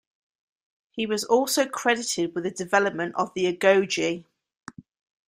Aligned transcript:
He 0.89 1.05
was 1.05 1.23
also 1.25 1.67
credited 1.67 2.33
with 2.33 2.43
the 2.43 2.49
development 2.49 3.13
of 3.15 3.35
the 3.35 3.45
"agoge". 3.55 4.25